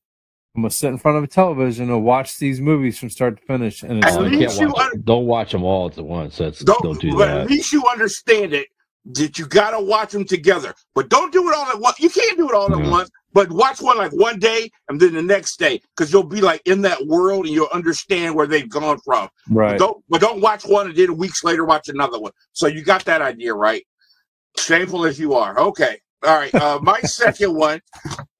I'm 0.55 0.63
gonna 0.63 0.71
sit 0.71 0.89
in 0.89 0.97
front 0.97 1.19
of 1.19 1.23
a 1.23 1.27
television 1.27 1.91
and 1.91 2.03
watch 2.03 2.39
these 2.39 2.59
movies 2.59 2.97
from 2.97 3.11
start 3.11 3.39
to 3.39 3.45
finish, 3.45 3.83
and 3.83 4.03
it's 4.03 4.15
like, 4.15 4.31
can't 4.31 4.73
watch, 4.73 4.91
un- 4.93 5.01
don't 5.03 5.27
watch 5.27 5.51
them 5.51 5.63
all 5.63 5.85
at 5.85 5.97
once. 5.97 6.37
That's 6.37 6.61
Don't, 6.61 6.81
don't, 6.81 6.99
do 6.99 7.15
but 7.15 7.29
at 7.29 7.47
least 7.47 7.71
you 7.71 7.85
understand 7.87 8.55
it 8.55 8.67
that 9.13 9.39
you 9.39 9.45
gotta 9.47 9.79
watch 9.79 10.11
them 10.11 10.25
together. 10.25 10.73
But 10.95 11.09
don't 11.09 11.31
do 11.31 11.49
it 11.49 11.55
all 11.55 11.65
at 11.67 11.79
once. 11.79 11.99
You 11.99 12.09
can't 12.09 12.37
do 12.37 12.49
it 12.49 12.55
all 12.55 12.71
at 12.73 12.89
once. 12.91 13.09
But 13.33 13.51
watch 13.51 13.81
one 13.81 13.97
like 13.97 14.11
one 14.13 14.39
day 14.39 14.69
and 14.89 14.99
then 14.99 15.13
the 15.13 15.21
next 15.21 15.59
day, 15.59 15.79
because 15.95 16.11
you'll 16.11 16.23
be 16.23 16.41
like 16.41 16.61
in 16.65 16.81
that 16.81 17.05
world 17.05 17.45
and 17.45 17.53
you'll 17.53 17.69
understand 17.71 18.33
where 18.35 18.47
they've 18.47 18.69
gone 18.69 18.97
from. 19.05 19.29
right. 19.49 19.71
But 19.71 19.77
don't 19.79 20.03
but 20.09 20.21
don't 20.21 20.41
watch 20.41 20.63
one 20.65 20.87
and 20.87 20.95
then 20.95 21.17
weeks 21.17 21.43
later 21.43 21.63
watch 21.63 21.87
another 21.87 22.19
one. 22.19 22.31
So 22.53 22.67
you 22.67 22.83
got 22.83 23.05
that 23.05 23.21
idea 23.21 23.53
right. 23.53 23.85
Shameful 24.57 25.05
as 25.05 25.19
you 25.19 25.33
are. 25.35 25.59
Okay. 25.59 25.99
All 26.23 26.35
right. 26.35 26.53
Uh, 26.55 26.79
my 26.81 26.99
second 27.03 27.53
one, 27.55 27.79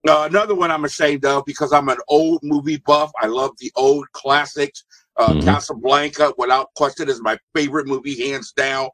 uh, 0.08 0.28
another 0.30 0.56
one 0.56 0.72
I'm 0.72 0.86
ashamed 0.86 1.26
of 1.26 1.44
because 1.46 1.72
I'm 1.72 1.90
an 1.90 1.98
old 2.08 2.40
movie 2.44 2.82
buff. 2.86 3.12
I 3.22 3.28
love 3.28 3.52
the 3.60 3.72
old 3.76 4.12
classics. 4.14 4.84
Uh, 5.16 5.34
Mhm. 5.34 5.44
Casablanca, 5.44 6.34
without 6.38 6.68
question, 6.76 7.10
is 7.10 7.22
my 7.22 7.38
favorite 7.56 7.88
movie, 7.88 8.30
hands 8.30 8.52
down. 8.52 8.90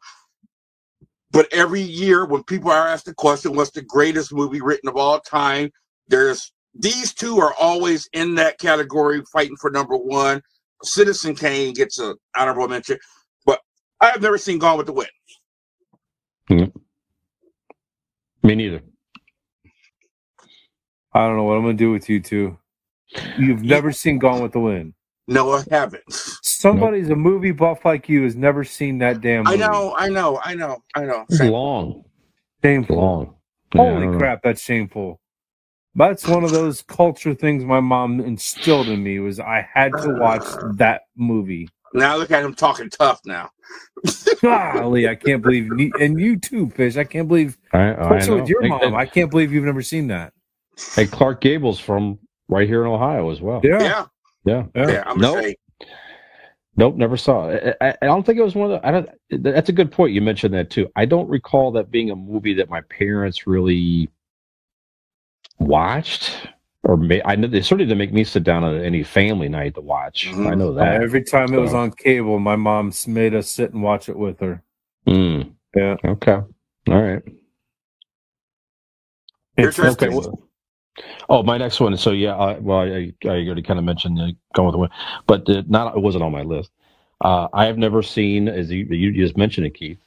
But 1.34 1.52
every 1.52 1.82
year, 1.82 2.26
when 2.26 2.44
people 2.44 2.72
are 2.72 2.88
asked 2.88 3.06
the 3.06 3.16
question, 3.16 3.56
what's 3.56 3.72
the 3.72 3.82
greatest 3.82 4.32
movie 4.34 4.62
written 4.62 4.88
of 4.88 4.96
all 4.98 5.20
time? 5.20 5.72
There's 6.08 6.54
these 6.76 7.14
two 7.14 7.40
are 7.40 7.54
always 7.60 8.08
in 8.14 8.36
that 8.36 8.60
category, 8.60 9.24
fighting 9.34 9.58
for 9.58 9.72
number 9.72 9.98
one. 9.98 10.42
Citizen 10.84 11.36
Kane 11.36 11.74
gets 11.74 12.00
an 12.00 12.16
honorable 12.38 12.68
mention, 12.68 13.00
but 13.46 13.60
I 14.00 14.12
have 14.12 14.22
never 14.22 14.38
seen 14.38 14.60
Gone 14.60 14.78
with 14.78 14.88
the 14.88 14.94
Wind. 14.94 15.10
Me 18.44 18.56
neither. 18.56 18.82
I 21.14 21.28
don't 21.28 21.38
know 21.38 21.44
what 21.44 21.58
I'm 21.58 21.64
gonna 21.64 21.74
do 21.76 21.92
with 21.92 22.10
you 22.10 22.20
two. 22.20 22.58
You've 23.38 23.64
never 23.64 23.92
seen 23.92 24.20
Gone 24.20 24.44
with 24.44 24.52
the 24.52 24.60
Wind. 24.60 24.94
No, 25.28 25.52
I 25.52 25.64
haven't. 25.72 26.04
Somebody's 26.64 27.10
a 27.10 27.16
movie 27.16 27.52
buff 27.52 27.84
like 27.84 28.08
you 28.08 28.24
has 28.24 28.38
never 28.38 28.64
seen 28.64 28.98
that 29.00 29.20
damn 29.20 29.46
I 29.46 29.58
know, 29.58 29.94
I 29.98 30.08
know, 30.08 30.40
I 30.42 30.56
know, 30.56 30.78
I 30.96 31.04
know. 31.04 31.26
It's 31.28 31.42
long. 31.42 32.06
Shameful. 32.64 32.96
Long. 32.96 33.36
Yeah, 33.76 33.82
Holy 33.82 34.06
don't 34.06 34.18
crap, 34.18 34.42
that's 34.44 34.62
shameful. 34.62 35.20
That's 35.96 36.26
one 36.26 36.46
of 36.46 36.52
those 36.52 36.82
culture 36.82 37.34
things 37.34 37.66
my 37.66 37.82
mom 37.82 38.22
instilled 38.22 38.88
in 38.88 39.04
me 39.04 39.20
was 39.20 39.42
I 39.42 39.68
had 39.74 39.92
to 40.04 40.16
watch 40.18 40.46
uh. 40.46 40.72
that 40.78 41.02
movie. 41.18 41.68
Now 41.94 42.16
look 42.16 42.32
at 42.32 42.46
him 42.46 42.56
talking 42.56 42.90
tough 42.90 43.20
now. 43.26 43.50
Golly, 44.42 45.10
I 45.10 45.16
can't 45.16 45.44
believe 45.44 45.70
and 46.00 46.18
you 46.18 46.38
too, 46.38 46.70
Fish. 46.70 46.96
I 46.96 47.04
can't 47.04 47.28
believe 47.28 47.58
I, 47.74 47.80
I 47.80 47.92
especially 48.04 48.36
know. 48.36 48.42
with 48.44 48.50
your 48.50 48.62
Hey, 48.62 48.70
mom. 48.70 48.96
I 48.96 49.06
can't 49.06 49.30
believe 49.30 49.52
you've 49.52 49.66
never 49.66 49.82
seen 49.82 50.08
that. 50.08 50.32
Hey, 50.96 51.08
Clark 51.08 51.42
Gable's 51.42 51.82
from 51.82 52.20
right 52.48 52.70
here 52.70 52.84
in 52.86 52.88
Ohio 52.90 53.30
as 53.32 53.42
well. 53.42 53.60
Yeah. 53.66 53.82
Yeah, 53.82 54.06
Yeah. 54.46 54.64
Yeah. 54.76 54.92
yeah, 54.92 55.04
I'm 55.06 55.20
No. 55.20 55.38
ashamed. 55.38 55.56
Nope, 56.76 56.96
never 56.96 57.18
saw 57.18 57.50
it. 57.50 57.78
I, 57.82 57.90
I 57.90 57.98
I 58.02 58.06
don't 58.08 58.26
think 58.26 58.40
it 58.40 58.44
was 58.44 58.56
one 58.56 58.72
of 58.72 58.82
the. 58.82 58.88
I 58.88 58.92
don't. 58.92 59.10
That's 59.30 59.70
a 59.70 59.74
good 59.74 59.92
point. 59.92 60.14
You 60.14 60.22
mentioned 60.22 60.54
that 60.56 60.70
too. 60.72 60.90
I 60.96 61.06
don't 61.06 61.30
recall 61.30 61.72
that 61.74 61.92
being 61.92 62.10
a 62.10 62.16
movie 62.16 62.54
that 62.56 62.70
my 62.70 62.82
parents 62.82 63.46
really 63.46 64.10
watched, 65.60 66.48
or 66.84 66.98
may, 66.98 67.22
I 67.26 67.36
know 67.36 67.48
they 67.48 67.62
certainly 67.62 67.86
didn't 67.86 68.00
make 68.00 68.12
me 68.14 68.24
sit 68.24 68.44
down 68.44 68.64
at 68.64 68.84
any 68.84 69.04
family 69.04 69.50
night 69.50 69.76
to 69.76 69.82
watch. 69.82 70.28
Mhm. 70.32 70.52
I 70.52 70.56
know 70.56 70.74
that. 70.74 71.02
Every 71.02 71.24
time 71.24 71.54
it 71.54 71.60
was 71.60 71.74
on 71.76 71.92
cable, 71.92 72.40
my 72.40 72.56
mom 72.56 72.92
made 73.08 73.36
us 73.36 73.50
sit 73.52 73.72
and 73.74 73.84
watch 73.84 74.10
it 74.10 74.18
with 74.18 74.40
her. 74.40 74.64
Mm, 75.08 75.54
Yeah. 75.76 75.96
okay. 76.04 76.34
All 76.34 77.02
right. 77.02 77.22
Your 79.58 79.68
It's 79.68 79.78
turn, 79.78 79.90
Okay. 79.92 80.10
Well, 80.10 80.43
oh, 81.30 81.44
my 81.44 81.58
next 81.58 81.80
one. 81.80 81.96
So 81.98 82.12
yeah, 82.12 82.36
I, 82.36 82.60
well, 82.60 82.80
I, 82.80 83.14
I 83.26 83.28
already 83.28 83.62
kind 83.62 83.80
of 83.80 83.86
mentioned 83.86 84.20
uh, 84.20 84.28
going 84.54 84.68
with 84.68 84.74
the 84.74 84.78
one, 84.80 84.90
but 85.28 85.48
not 85.70 85.96
it 85.96 86.02
wasn't 86.02 86.24
on 86.24 86.32
my 86.32 86.44
list. 86.44 86.72
Uh, 87.22 87.48
I 87.54 87.66
have 87.66 87.78
never 87.78 88.02
seen, 88.04 88.48
as 88.48 88.70
you, 88.70 88.86
you 88.86 89.12
just 89.14 89.38
mentioned 89.38 89.66
it, 89.66 89.76
Keith, 89.76 89.98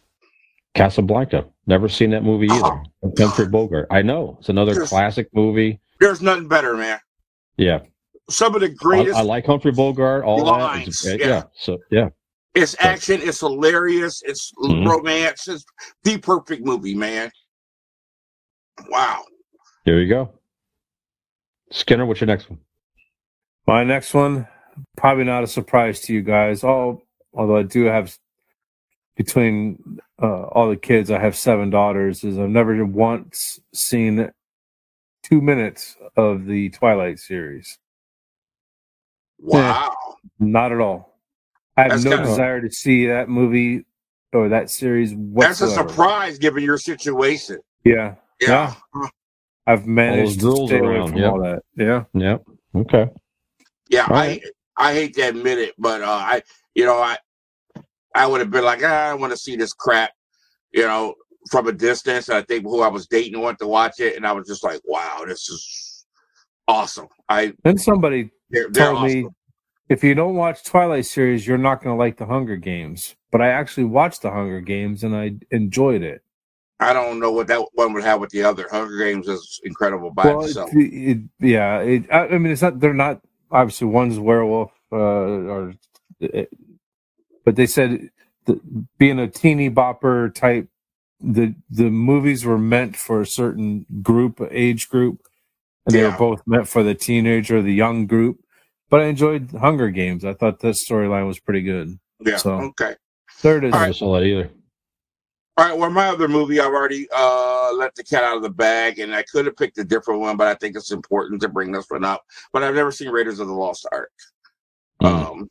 Casablanca. 0.74 1.46
Never 1.66 1.88
seen 1.88 2.10
that 2.10 2.22
movie 2.22 2.48
either. 2.50 2.82
Humphrey 3.18 3.46
Bogart. 3.46 3.86
I 3.90 4.02
know 4.02 4.36
it's 4.40 4.48
another 4.50 4.74
Yes. 4.74 4.88
classic 4.90 5.28
movie. 5.32 5.80
There's 5.98 6.20
nothing 6.20 6.46
better, 6.48 6.76
man. 6.76 7.00
Yeah, 7.56 7.80
Some 8.28 8.54
of 8.54 8.60
the 8.60 8.68
greatest. 8.68 9.16
I 9.16 9.22
like 9.22 9.46
Humphrey 9.46 9.72
Bogart. 9.72 10.24
All 10.24 10.44
Lines, 10.44 11.00
that. 11.00 11.18
Yeah. 11.18 11.26
yeah. 11.26 11.42
So 11.54 11.78
yeah, 11.90 12.08
it's 12.54 12.76
action. 12.80 13.20
It's 13.22 13.40
hilarious. 13.40 14.20
It's 14.26 14.52
Mhm. 14.58 14.86
romance. 14.86 15.48
It's 15.48 15.64
the 16.04 16.18
perfect 16.18 16.64
movie, 16.66 16.94
man. 16.94 17.30
Wow. 18.90 19.24
there 19.86 20.00
you 20.00 20.08
go. 20.08 20.34
Skinner, 21.70 22.06
what's 22.06 22.20
your 22.20 22.26
next 22.28 22.48
one? 22.48 22.60
My 23.66 23.82
next 23.84 24.14
one, 24.14 24.46
probably 24.96 25.24
not 25.24 25.42
a 25.42 25.46
surprise 25.46 26.00
to 26.02 26.14
you 26.14 26.22
guys. 26.22 26.62
All 26.62 27.02
although 27.34 27.56
I 27.56 27.62
do 27.64 27.84
have 27.84 28.16
between 29.16 29.98
uh, 30.22 30.42
all 30.44 30.68
the 30.68 30.76
kids, 30.76 31.10
I 31.10 31.18
have 31.18 31.34
seven 31.36 31.70
daughters. 31.70 32.22
Is 32.22 32.38
I've 32.38 32.48
never 32.48 32.84
once 32.84 33.58
seen 33.74 34.30
two 35.22 35.40
minutes 35.40 35.96
of 36.16 36.46
the 36.46 36.70
Twilight 36.70 37.18
series. 37.18 37.78
Wow. 39.38 39.94
Not 40.38 40.72
at 40.72 40.80
all. 40.80 41.18
I 41.76 41.82
have 41.82 41.90
That's 41.90 42.04
no 42.04 42.10
kinda- 42.12 42.26
desire 42.26 42.60
to 42.60 42.70
see 42.70 43.06
that 43.06 43.28
movie 43.28 43.84
or 44.32 44.48
that 44.50 44.70
series 44.70 45.14
That's 45.34 45.60
a 45.60 45.68
surprise 45.68 46.38
given 46.38 46.62
your 46.62 46.78
situation. 46.78 47.58
Yeah, 47.84 48.14
Yeah. 48.40 48.74
I've 49.66 49.86
managed 49.86 50.40
to 50.40 50.46
girls 50.46 50.68
stay 50.70 50.78
away 50.78 51.06
from 51.08 51.16
yeah. 51.16 51.30
all 51.30 51.42
that. 51.42 51.62
Yeah, 51.76 52.04
Yeah. 52.14 52.38
Okay. 52.74 53.08
Yeah, 53.88 54.06
All 54.08 54.16
I 54.16 54.26
right. 54.26 54.42
I 54.76 54.92
hate 54.92 55.14
to 55.14 55.22
admit 55.22 55.58
it, 55.58 55.74
but 55.78 56.02
uh, 56.02 56.06
I 56.06 56.42
you 56.74 56.84
know 56.84 56.98
I 56.98 57.16
I 58.14 58.26
would 58.26 58.40
have 58.40 58.50
been 58.50 58.64
like 58.64 58.82
ah, 58.82 59.10
I 59.10 59.14
want 59.14 59.32
to 59.32 59.36
see 59.36 59.56
this 59.56 59.72
crap, 59.72 60.12
you 60.72 60.82
know, 60.82 61.14
from 61.50 61.68
a 61.68 61.72
distance. 61.72 62.28
I 62.28 62.42
think 62.42 62.64
who 62.64 62.82
I 62.82 62.88
was 62.88 63.06
dating 63.06 63.40
wanted 63.40 63.60
to 63.60 63.68
watch 63.68 64.00
it, 64.00 64.16
and 64.16 64.26
I 64.26 64.32
was 64.32 64.46
just 64.46 64.64
like, 64.64 64.80
wow, 64.84 65.24
this 65.26 65.48
is 65.48 66.06
awesome. 66.68 67.08
I 67.28 67.54
then 67.64 67.78
somebody 67.78 68.30
they're, 68.50 68.68
they're 68.70 68.92
told 68.92 69.04
me 69.04 69.26
if 69.88 70.02
you 70.02 70.14
don't 70.14 70.34
watch 70.34 70.64
Twilight 70.64 71.06
series, 71.06 71.46
you're 71.46 71.58
not 71.58 71.82
going 71.82 71.94
to 71.94 71.98
like 71.98 72.16
the 72.16 72.26
Hunger 72.26 72.56
Games. 72.56 73.14
But 73.30 73.40
I 73.40 73.48
actually 73.48 73.84
watched 73.84 74.22
the 74.22 74.30
Hunger 74.30 74.60
Games 74.60 75.04
and 75.04 75.14
I 75.14 75.34
enjoyed 75.50 76.02
it. 76.02 76.22
I 76.78 76.92
don't 76.92 77.18
know 77.20 77.32
what 77.32 77.46
that 77.46 77.66
one 77.72 77.92
would 77.94 78.04
have 78.04 78.20
with 78.20 78.30
the 78.30 78.42
other. 78.42 78.68
Hunger 78.70 78.98
Games 78.98 79.28
is 79.28 79.60
incredible 79.64 80.10
by 80.10 80.26
well, 80.26 80.44
itself. 80.44 80.70
it, 80.74 80.78
it, 80.78 81.18
yeah, 81.40 81.78
it, 81.80 82.04
I, 82.12 82.26
I 82.28 82.38
mean, 82.38 82.52
it's 82.52 82.62
not. 82.62 82.80
They're 82.80 82.92
not 82.92 83.22
obviously 83.50 83.86
one's 83.86 84.18
werewolf, 84.18 84.72
uh, 84.92 84.96
or, 84.96 85.74
it, 86.20 86.50
but 87.44 87.56
they 87.56 87.66
said 87.66 88.10
the, 88.44 88.60
being 88.98 89.18
a 89.18 89.28
teeny 89.28 89.70
bopper 89.70 90.34
type, 90.34 90.68
the 91.20 91.54
the 91.70 91.90
movies 91.90 92.44
were 92.44 92.58
meant 92.58 92.94
for 92.96 93.22
a 93.22 93.26
certain 93.26 93.86
group, 94.02 94.40
age 94.50 94.90
group, 94.90 95.20
and 95.86 95.94
they 95.94 96.02
Yeah. 96.02 96.10
were 96.12 96.18
both 96.18 96.42
meant 96.46 96.68
for 96.68 96.82
the 96.82 96.94
teenager, 96.94 97.58
or 97.58 97.62
the 97.62 97.72
young 97.74 98.06
group. 98.06 98.38
But 98.90 99.00
I 99.00 99.04
enjoyed 99.06 99.50
Hunger 99.52 99.90
Games. 99.90 100.24
I 100.24 100.34
thought 100.34 100.60
this 100.60 100.86
storyline 100.86 101.26
was 101.26 101.40
pretty 101.40 101.62
good. 101.62 101.98
yeah. 102.20 102.36
so- 102.36 102.52
Okay. 102.80 102.94
There 103.42 103.58
it 103.58 103.64
is. 103.64 103.74
I 103.74 103.80
never 103.80 103.92
saw 103.92 104.14
that 104.14 104.24
either. 104.24 104.50
All 105.58 105.64
right. 105.66 105.76
Well, 105.76 105.88
my 105.90 106.08
other 106.08 106.28
movie, 106.28 106.60
I've 106.60 106.72
already 106.72 107.08
uh, 107.14 107.72
let 107.74 107.94
the 107.94 108.04
cat 108.04 108.22
out 108.24 108.36
of 108.36 108.42
the 108.42 108.50
bag, 108.50 108.98
and 108.98 109.14
I 109.14 109.22
could 109.22 109.46
have 109.46 109.56
picked 109.56 109.78
a 109.78 109.84
different 109.84 110.20
one, 110.20 110.36
but 110.36 110.48
I 110.48 110.54
think 110.54 110.76
it's 110.76 110.90
important 110.92 111.40
to 111.42 111.48
bring 111.48 111.72
this 111.72 111.86
one 111.88 112.04
up. 112.04 112.24
But 112.52 112.62
I've 112.62 112.74
never 112.74 112.92
seen 112.92 113.08
Raiders 113.08 113.40
of 113.40 113.48
the 113.48 113.54
Lost 113.54 113.86
Ark. 113.90 114.10
Mm. 115.02 115.30
um, 115.30 115.48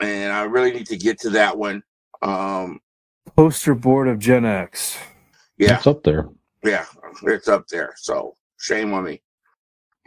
and 0.00 0.32
I 0.32 0.42
really 0.44 0.72
need 0.72 0.86
to 0.86 0.96
get 0.96 1.18
to 1.20 1.30
that 1.30 1.56
one. 1.56 1.82
Um, 2.22 2.80
Poster 3.36 3.74
board 3.74 4.08
of 4.08 4.18
Gen 4.18 4.44
X. 4.44 4.96
yeah, 5.58 5.76
It's 5.76 5.86
up 5.86 6.02
there. 6.04 6.28
yeah, 6.64 6.84
it's 7.24 7.48
up 7.48 7.66
there. 7.68 7.94
So 7.96 8.36
shame 8.58 8.92
on 8.94 9.04
me. 9.04 9.22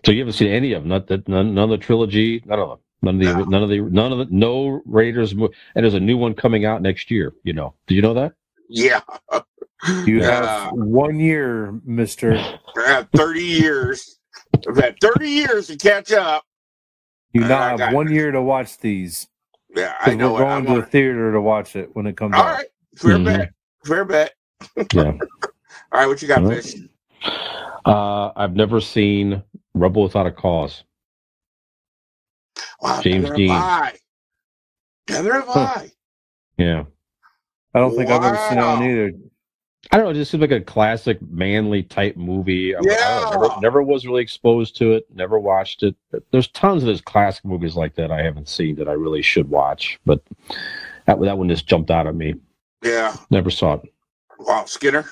So 0.05 0.11
you 0.11 0.19
haven't 0.19 0.33
seen 0.33 0.51
any 0.51 0.73
of 0.73 0.83
them? 0.83 0.89
Not 0.89 1.07
that 1.07 1.27
none, 1.27 1.53
none 1.55 1.65
of 1.71 1.79
the 1.79 1.85
trilogy. 1.85 2.41
None 2.45 2.59
of 2.59 2.69
them. 2.69 2.79
None 3.01 3.15
of 3.15 3.19
the. 3.21 3.43
No. 3.43 3.43
None 3.45 3.63
of 3.63 3.69
the. 3.69 3.79
None 3.81 4.11
of 4.11 4.17
the. 4.19 4.27
No 4.29 4.81
Raiders. 4.85 5.33
mo- 5.35 5.49
And 5.75 5.83
there's 5.83 5.93
a 5.93 5.99
new 5.99 6.17
one 6.17 6.33
coming 6.33 6.65
out 6.65 6.81
next 6.81 7.09
year. 7.09 7.33
You 7.43 7.53
know? 7.53 7.73
Did 7.87 7.95
you 7.95 8.01
know 8.01 8.13
that? 8.13 8.33
Yeah, 8.69 9.01
You 10.05 10.19
Yeah. 10.21 10.25
have 10.65 10.71
one 10.73 11.19
year, 11.19 11.79
Mister. 11.85 12.33
I 12.37 12.59
have 12.87 13.09
thirty 13.15 13.43
years. 13.43 14.19
I've 14.67 14.77
had 14.77 14.95
thirty 15.01 15.29
years 15.29 15.67
to 15.67 15.77
catch 15.77 16.11
up. 16.11 16.43
You 17.33 17.41
now 17.41 17.75
got- 17.77 17.79
have 17.79 17.93
one 17.93 18.11
year 18.11 18.31
to 18.31 18.41
watch 18.41 18.77
these. 18.79 19.27
Yeah, 19.75 19.93
I 19.99 20.15
know. 20.15 20.33
We're 20.33 20.41
it. 20.41 20.45
I 20.45 20.61
going 20.61 20.65
to 20.75 20.81
the 20.81 20.87
theater 20.87 21.31
to 21.33 21.41
watch 21.41 21.75
it 21.75 21.89
when 21.95 22.07
it 22.07 22.15
comes 22.17 22.33
All 22.35 22.41
out. 22.43 22.57
right, 22.57 22.67
fair 22.97 23.17
Mhm. 23.17 23.25
bet. 23.25 23.53
Fair 23.85 24.05
bet. 24.05 24.33
Yeah. 24.93 25.03
All 25.91 25.99
right, 25.99 26.07
what 26.07 26.21
you 26.21 26.27
got, 26.27 26.43
All 26.43 26.49
Fish? 26.49 26.75
Uh, 27.85 28.31
I've 28.35 28.55
never 28.55 28.79
seen 28.81 29.43
Rebel 29.73 30.03
Without 30.03 30.25
a 30.27 30.31
Cause. 30.31 30.83
Wow, 32.81 33.01
James 33.01 33.23
neither 33.23 33.35
Dean. 33.35 33.49
have 33.49 33.63
I. 33.63 33.97
Neither 35.09 35.33
have 35.33 35.45
Huh. 35.47 35.59
I. 35.59 35.91
Yeah. 36.57 36.83
I 37.75 37.79
don't 37.79 37.95
think 37.95 38.09
I've 38.09 38.23
ever 38.23 38.37
seen 38.49 38.57
that 38.57 38.79
one 38.79 38.83
either. 38.89 39.11
I 39.91 39.97
don't 39.97 40.05
know. 40.05 40.11
It 40.11 40.15
just 40.15 40.31
seems 40.31 40.41
like 40.41 40.51
a 40.51 40.61
classic 40.61 41.21
manly 41.29 41.83
type 41.83 42.15
movie. 42.17 42.73
I, 42.73 42.79
I 42.79 42.81
don't 42.81 42.91
Yeah. 42.91 43.29
never, 43.31 43.61
never 43.61 43.83
was 43.83 44.05
really 44.07 44.23
exposed 44.23 44.75
to 44.77 44.93
it. 44.93 45.05
Never 45.13 45.37
watched 45.37 45.83
it. 45.83 45.95
There's 46.31 46.47
tons 46.47 46.81
of 46.81 46.87
those 46.87 47.01
classic 47.01 47.45
movies 47.45 47.75
like 47.75 47.93
that 47.95 48.11
I 48.11 48.23
haven't 48.23 48.49
seen 48.49 48.75
that 48.77 48.87
I 48.87 48.93
really 48.93 49.21
should 49.21 49.47
watch, 49.49 49.99
but 50.05 50.23
that 51.05 51.19
that 51.21 51.37
one 51.37 51.49
just 51.49 51.67
jumped 51.67 51.91
out 51.91 52.07
at 52.07 52.15
me. 52.15 52.33
Yeah. 52.81 53.15
Never 53.29 53.51
saw 53.51 53.73
it. 53.73 53.81
Wow, 54.39 54.65
Skinner. 54.65 55.05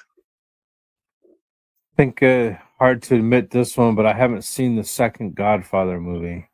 I 1.26 1.96
think 1.98 2.24
uh, 2.24 2.54
hard 2.80 3.04
to 3.04 3.16
admit 3.16 3.52
this 3.52 3.78
one, 3.78 3.94
but 3.94 4.06
I 4.08 4.14
haven't 4.14 4.44
seen 4.44 4.76
the 4.76 4.84
second 4.84 5.36
Godfather 5.36 6.00
movie. 6.00 6.48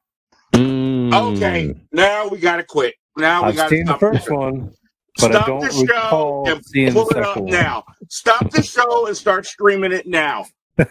Mm. 0.54 1.14
Okay, 1.36 1.76
now 1.94 2.28
we 2.28 2.40
gotta 2.40 2.64
quit. 2.64 2.96
Now 3.16 3.44
we 3.44 3.50
I've 3.50 3.56
gotta 3.56 3.70
seen 3.70 3.86
the 3.86 3.98
first 3.98 4.30
one, 4.30 4.74
but 5.20 5.32
I 5.32 5.34
Stop 5.36 5.48
don't 5.48 5.60
the 5.62 5.88
show 5.88 6.44
and 6.48 6.94
pull 6.94 7.10
it 7.10 7.18
up 7.18 7.38
one. 7.38 7.46
now. 7.46 7.84
Stop 8.10 8.50
the 8.52 8.64
show 8.64 9.08
and 9.08 9.16
start 9.16 9.46
streaming 9.46 9.92
it 9.92 10.08
now. 10.08 10.46
we, 10.78 10.86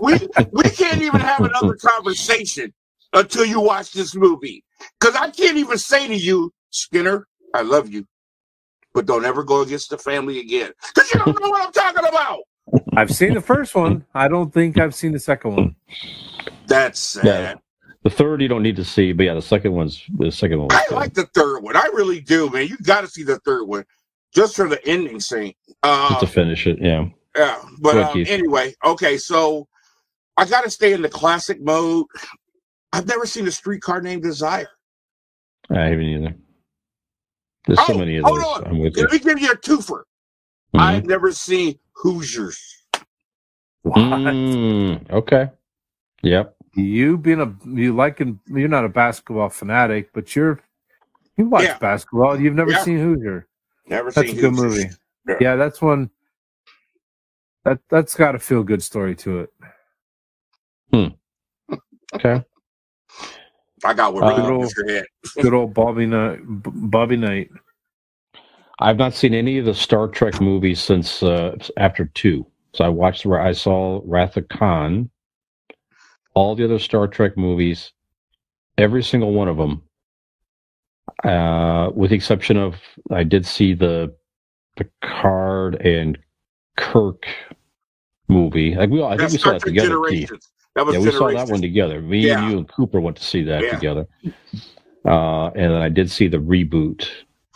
we, 0.00 0.18
we 0.52 0.62
can't 0.70 1.02
even 1.02 1.20
have 1.20 1.40
another 1.40 1.74
conversation 1.76 2.72
until 3.12 3.44
you 3.44 3.60
watch 3.60 3.92
this 3.92 4.14
movie. 4.14 4.64
Because 5.00 5.16
I 5.16 5.30
can't 5.30 5.56
even 5.56 5.78
say 5.78 6.06
to 6.06 6.14
you, 6.16 6.52
Skinner, 6.70 7.26
I 7.54 7.62
love 7.62 7.90
you, 7.90 8.06
but 8.94 9.06
don't 9.06 9.24
ever 9.24 9.42
go 9.42 9.62
against 9.62 9.90
the 9.90 9.98
family 9.98 10.40
again. 10.40 10.72
Because 10.94 11.12
you 11.12 11.20
don't 11.20 11.40
know 11.40 11.50
what 11.50 11.66
I'm 11.66 11.72
talking 11.72 12.08
about. 12.08 12.40
I've 12.96 13.10
seen 13.10 13.34
the 13.34 13.40
first 13.40 13.74
one. 13.74 14.04
I 14.14 14.28
don't 14.28 14.52
think 14.52 14.78
I've 14.78 14.94
seen 14.94 15.12
the 15.12 15.18
second 15.18 15.56
one. 15.56 15.76
That's 16.68 17.00
sad. 17.00 17.58
The 18.02 18.10
third 18.10 18.42
you 18.42 18.48
don't 18.48 18.62
need 18.62 18.76
to 18.76 18.84
see, 18.84 19.12
but 19.12 19.24
yeah, 19.24 19.34
the 19.34 19.42
second 19.42 19.72
one's 19.72 20.02
the 20.18 20.32
second 20.32 20.58
one. 20.60 20.72
I 20.72 20.84
good. 20.88 20.94
like 20.96 21.14
the 21.14 21.26
third 21.26 21.60
one. 21.60 21.76
I 21.76 21.88
really 21.94 22.20
do, 22.20 22.50
man. 22.50 22.66
You 22.66 22.76
got 22.78 23.02
to 23.02 23.06
see 23.08 23.22
the 23.22 23.38
third 23.40 23.64
one 23.64 23.84
just 24.34 24.56
for 24.56 24.68
the 24.68 24.84
ending 24.88 25.20
scene. 25.20 25.54
Uh, 25.82 26.08
just 26.08 26.20
to 26.20 26.26
finish 26.26 26.66
it. 26.66 26.78
Yeah. 26.80 27.06
Yeah, 27.36 27.62
but 27.80 27.96
um, 27.96 28.24
anyway, 28.26 28.74
okay, 28.84 29.16
so 29.16 29.66
I 30.36 30.44
got 30.44 30.64
to 30.64 30.70
stay 30.70 30.92
in 30.92 31.00
the 31.00 31.08
classic 31.08 31.62
mode. 31.62 32.06
I've 32.92 33.06
never 33.06 33.24
seen 33.24 33.46
a 33.46 33.50
streetcar 33.50 34.02
named 34.02 34.22
Desire. 34.22 34.68
I 35.70 35.80
haven't 35.84 36.02
either. 36.02 36.34
There's 37.66 37.78
so 37.86 37.94
Oh, 37.94 37.98
many 37.98 38.16
of 38.18 38.24
hold 38.24 38.38
those. 38.40 38.44
on. 38.46 38.64
I'm 38.66 38.78
with 38.80 38.96
you. 38.96 39.04
Let 39.04 39.12
me 39.12 39.18
give 39.20 39.38
you 39.38 39.50
a 39.52 39.56
twofer. 39.56 40.02
Mhm. 40.74 40.80
I've 40.80 41.06
never 41.06 41.32
seen 41.32 41.78
Hoosiers. 41.92 42.60
What? 43.82 43.96
Mm, 43.96 45.10
okay. 45.10 45.50
Yep. 46.22 46.54
You 46.74 47.18
being 47.18 47.40
a 47.40 47.54
you 47.68 47.94
liking 47.94 48.40
you're 48.46 48.68
not 48.68 48.84
a 48.84 48.88
basketball 48.88 49.48
fanatic, 49.50 50.10
but 50.12 50.34
you're 50.34 50.60
you 51.36 51.46
watch 51.46 51.64
Yeah. 51.64 51.78
basketball. 51.78 52.40
You've 52.40 52.54
never 52.54 52.70
Yeah. 52.70 52.82
seen 52.82 52.98
Hoosier. 52.98 53.46
Never 53.86 54.10
seen 54.10 54.22
That's 54.22 54.32
a 54.32 54.34
seen 54.36 54.40
good 54.40 54.54
Hoosiers. 54.58 54.84
movie. 54.84 54.94
Yeah. 55.28 55.36
Yeah, 55.40 55.56
that's 55.56 55.82
one. 55.82 56.10
That 57.64 57.78
that's 57.90 58.14
got 58.14 58.34
a 58.34 58.38
feel 58.38 58.62
good 58.64 58.82
story 58.82 59.14
to 59.16 59.40
it. 59.40 59.52
Hmm. 60.92 61.76
Okay. 62.14 62.44
I 63.84 63.94
got 63.94 64.14
one 64.14 64.22
really 64.22 64.42
Uh, 64.42 64.46
goes 64.48 64.74
your. 64.86 65.04
Good 65.42 65.54
old 65.54 65.74
Bobby 65.74 66.06
Knight. 66.06 66.38
Bobby 66.44 67.16
Knight. 67.16 67.50
I've 68.78 68.96
not 68.96 69.14
seen 69.14 69.34
any 69.34 69.58
of 69.58 69.64
the 69.66 69.74
Star 69.74 70.08
Trek 70.08 70.40
movies 70.40 70.80
since 70.80 71.22
uh, 71.22 71.56
after 71.76 72.06
two. 72.06 72.46
So 72.74 72.84
I 72.84 72.88
watched. 72.88 73.26
Where 73.26 73.40
I 73.40 73.52
saw 73.52 74.00
Wrath 74.04 74.36
of 74.36 74.48
Khan. 74.48 75.10
All 76.34 76.54
the 76.54 76.64
other 76.64 76.78
Star 76.78 77.06
Trek 77.06 77.36
movies, 77.36 77.92
every 78.78 79.02
single 79.02 79.32
one 79.32 79.48
of 79.48 79.56
them, 79.56 79.82
uh, 81.24 81.90
with 81.94 82.10
the 82.10 82.16
exception 82.16 82.56
of 82.56 82.76
I 83.10 83.22
did 83.24 83.44
see 83.44 83.74
the 83.74 84.14
Picard 84.76 85.74
and 85.84 86.18
Kirk 86.76 87.24
movie. 88.28 88.74
Like 88.74 88.90
we 88.90 89.00
all, 89.00 89.08
I 89.08 89.10
think 89.10 89.20
That's 89.30 89.32
we 89.32 89.38
saw 89.38 89.52
that 89.52 89.62
together. 89.62 89.88
That 90.74 90.86
was 90.86 90.94
Yeah, 90.94 91.00
we 91.00 91.10
saw 91.10 91.30
that 91.30 91.48
one 91.48 91.60
together. 91.60 92.00
Me 92.00 92.20
Yeah. 92.20 92.38
and 92.40 92.50
you 92.50 92.58
and 92.58 92.68
Cooper 92.68 92.98
went 93.00 93.18
to 93.18 93.24
see 93.24 93.42
that 93.44 93.62
Yeah. 93.62 93.74
together. 93.74 94.06
Uh, 95.04 95.48
and 95.48 95.72
then 95.72 95.82
I 95.82 95.90
did 95.90 96.10
see 96.10 96.28
the 96.28 96.38
reboot, 96.38 97.00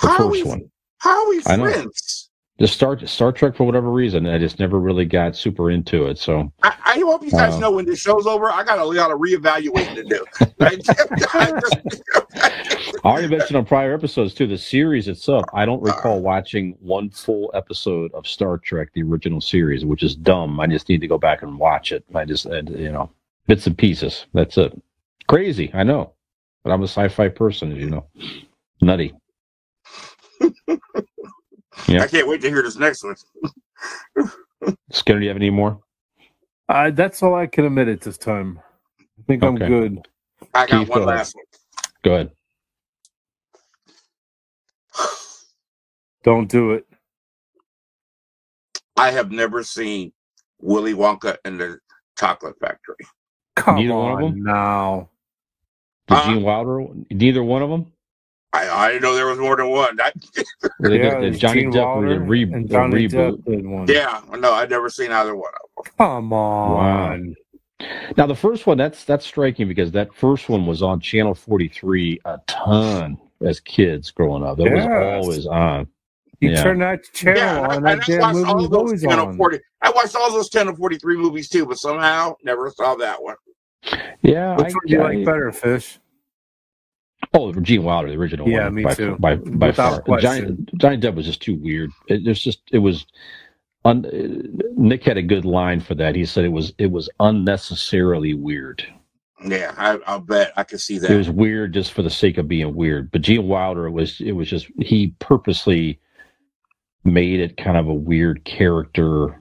the 0.02 0.08
How 0.08 0.16
first 0.18 0.30
we, 0.32 0.42
one. 0.42 0.70
How 0.98 1.24
are 1.24 1.28
we 1.30 1.40
friends? 1.40 2.25
The 2.58 2.66
Star 2.66 2.98
Star 3.06 3.32
Trek 3.32 3.54
for 3.54 3.64
whatever 3.64 3.90
reason, 3.90 4.26
I 4.26 4.38
just 4.38 4.58
never 4.58 4.80
really 4.80 5.04
got 5.04 5.36
super 5.36 5.70
into 5.70 6.06
it. 6.06 6.16
So 6.18 6.50
I, 6.62 6.74
I 6.86 6.98
hope 7.00 7.22
you 7.22 7.30
guys 7.30 7.54
Uh, 7.54 7.58
know 7.58 7.70
when 7.70 7.84
this 7.84 7.98
show's 8.00 8.26
over, 8.26 8.48
I 8.48 8.64
got 8.64 8.78
a 8.78 8.84
lot 8.84 9.10
of 9.10 9.18
reevaluating 9.18 9.94
to 9.94 10.02
do. 10.04 10.24
I 10.60 11.60
already 13.04 13.28
mentioned 13.28 13.56
on 13.56 13.66
prior 13.66 13.92
episodes 13.92 14.32
too. 14.32 14.46
The 14.46 14.56
series 14.56 15.06
itself, 15.08 15.44
I 15.52 15.66
don't 15.66 15.82
recall 15.82 16.20
watching 16.20 16.76
one 16.80 17.10
full 17.10 17.50
episode 17.52 18.10
of 18.14 18.26
Star 18.26 18.56
Trek, 18.56 18.88
the 18.94 19.02
original 19.02 19.42
series, 19.42 19.84
which 19.84 20.02
is 20.02 20.16
dumb. 20.16 20.58
I 20.58 20.66
just 20.66 20.88
need 20.88 21.02
to 21.02 21.06
go 21.08 21.18
back 21.18 21.42
and 21.42 21.58
watch 21.58 21.92
it. 21.92 22.04
I 22.14 22.24
just, 22.24 22.46
you 22.46 22.90
know, 22.90 23.10
bits 23.46 23.66
and 23.66 23.76
pieces. 23.76 24.24
That's 24.32 24.56
it. 24.56 24.80
Crazy, 25.28 25.70
I 25.74 25.82
know, 25.82 26.12
but 26.64 26.70
I'm 26.72 26.80
a 26.82 26.88
sci-fi 26.88 27.28
person, 27.28 27.72
as 27.72 27.78
you 27.78 27.90
know. 27.90 28.06
Nutty. 28.80 29.12
Yeah. 31.88 32.02
I 32.02 32.06
can't 32.06 32.26
wait 32.28 32.40
to 32.42 32.48
hear 32.48 32.62
this 32.62 32.76
next 32.76 33.04
one. 33.04 33.14
Skinner, 34.90 35.18
do 35.20 35.24
you 35.24 35.28
have 35.30 35.36
any 35.36 35.50
more? 35.50 35.80
Uh, 36.68 36.90
that's 36.90 37.22
all 37.22 37.34
I 37.34 37.46
can 37.46 37.64
admit 37.64 37.88
at 37.88 38.00
this 38.00 38.18
time. 38.18 38.58
I 39.00 39.22
think 39.28 39.42
I'm 39.44 39.54
good. 39.56 40.06
I 40.54 40.66
got 40.66 40.80
Keith, 40.80 40.88
one 40.88 40.98
go 41.00 41.04
ahead. 41.04 41.16
last 41.18 41.34
one. 41.36 41.44
Go 42.04 42.14
ahead. 42.14 42.30
Don't 46.24 46.48
do 46.48 46.72
it. 46.72 46.86
I 48.96 49.10
have 49.10 49.30
never 49.30 49.62
seen 49.62 50.12
Willy 50.60 50.94
Wonka 50.94 51.36
and 51.44 51.60
the 51.60 51.78
Chocolate 52.18 52.56
Factory. 52.60 52.96
Come 53.54 53.76
Neither 53.76 53.94
one 53.94 54.12
on 54.12 54.22
of 54.24 54.32
them? 54.34 54.42
now. 54.42 55.10
Did 56.08 56.16
Uh, 56.16 56.26
Gene 56.26 56.42
Wilder? 56.42 56.86
Neither 57.10 57.44
one 57.44 57.62
of 57.62 57.70
them. 57.70 57.92
I, 58.52 58.68
I 58.70 58.88
didn't 58.88 59.02
know 59.02 59.14
there 59.14 59.26
was 59.26 59.38
more 59.38 59.56
than 59.56 59.68
one. 59.68 59.96
That, 59.96 60.14
Or 60.80 60.88
they 60.88 60.98
Yeah, 61.02 61.20
did- 61.20 61.32
did 61.32 61.40
Johnny 61.40 61.62
Gene 61.62 61.72
Depp 61.72 61.84
Wilder 61.84 62.06
was 62.08 62.16
a, 62.16 62.20
re- 62.20 62.42
and 62.44 62.64
a 62.64 62.68
Johnny 62.68 63.08
reboot. 63.08 63.36
Depp 63.38 63.44
did 63.44 63.66
one. 63.66 63.86
yeah, 63.88 64.20
no, 64.38 64.52
I've 64.52 64.70
never 64.70 64.88
seen 64.88 65.12
either 65.12 65.34
one 65.36 65.52
of 65.54 65.84
them. 65.84 65.92
Come 65.98 66.32
on. 66.32 67.34
Now 68.16 68.26
the 68.26 68.34
first 68.34 68.66
one 68.66 68.78
that's 68.78 69.04
that's 69.04 69.26
striking 69.26 69.68
because 69.68 69.90
that 69.92 70.14
first 70.14 70.48
one 70.48 70.64
was 70.64 70.82
on 70.82 70.98
Channel 71.00 71.34
43 71.34 72.20
a 72.24 72.38
ton 72.46 73.18
as 73.44 73.60
kids 73.60 74.10
growing 74.10 74.42
up. 74.42 74.58
It 74.58 74.72
was 74.72 74.84
always 74.86 75.46
on. 75.46 75.86
You 76.40 76.50
Yeah. 76.52 76.62
turn 76.62 76.78
that 76.78 77.00
channel 77.12 77.38
Yeah, 77.42 77.64
and 77.64 77.72
I, 77.72 77.76
on, 77.76 77.82
that 77.82 77.98
I 78.02 78.06
damn 78.06 78.20
watched 78.20 78.34
movie 78.36 78.48
all 78.48 78.56
was 78.56 78.68
those 78.70 78.78
always 78.78 79.02
10 79.02 79.18
on. 79.18 79.28
of 79.30 79.36
40. 79.36 79.58
I 79.82 79.90
watched 79.90 80.16
all 80.16 80.30
those 80.32 80.48
10 80.48 80.68
of 80.68 80.76
43 80.78 81.16
movies 81.18 81.48
too, 81.50 81.66
but 81.66 81.78
somehow 81.78 82.34
never 82.42 82.70
saw 82.70 82.94
that 82.96 83.22
one. 83.22 83.36
Yeah, 84.22 84.56
Which 84.56 84.66
I, 84.66 84.70
one 84.70 84.72
do 84.86 84.92
you 84.94 85.00
I- 85.02 85.14
like 85.14 85.24
better, 85.26 85.52
Fish? 85.52 85.98
Oh, 87.34 87.52
Gene 87.52 87.82
Wilder, 87.82 88.08
the 88.08 88.16
original 88.16 88.48
Yeah, 88.48 88.64
one. 88.64 88.74
me 88.74 88.84
by, 88.84 88.94
too. 88.94 89.16
By 89.18 89.36
by 89.36 89.68
Without 89.68 90.06
far, 90.06 90.18
Johnny, 90.18 90.40
question. 90.40 90.68
Johnny 90.78 90.98
Depp 90.98 91.14
was 91.14 91.26
just 91.26 91.42
too 91.42 91.54
weird. 91.56 91.90
It, 92.08 92.24
there's 92.24 92.42
just 92.42 92.60
it 92.72 92.78
was. 92.78 93.06
Un, 93.84 94.04
Nick 94.76 95.04
had 95.04 95.16
a 95.16 95.22
good 95.22 95.44
line 95.44 95.78
for 95.78 95.94
that. 95.94 96.16
He 96.16 96.24
said 96.24 96.44
it 96.44 96.48
was 96.52 96.72
it 96.78 96.90
was 96.90 97.08
unnecessarily 97.20 98.34
weird. 98.34 98.84
Yeah, 99.44 99.74
I, 99.76 99.98
I'll 100.06 100.18
bet 100.20 100.52
I 100.56 100.64
can 100.64 100.78
see 100.78 100.98
that. 100.98 101.10
It 101.10 101.16
was 101.16 101.30
weird 101.30 101.74
just 101.74 101.92
for 101.92 102.02
the 102.02 102.10
sake 102.10 102.38
of 102.38 102.48
being 102.48 102.74
weird. 102.74 103.10
But 103.12 103.22
Gene 103.22 103.46
Wilder 103.46 103.90
was 103.90 104.20
it 104.20 104.32
was 104.32 104.48
just 104.48 104.66
he 104.80 105.14
purposely 105.20 106.00
made 107.04 107.38
it 107.40 107.56
kind 107.56 107.76
of 107.76 107.86
a 107.86 107.94
weird 107.94 108.44
character. 108.44 109.40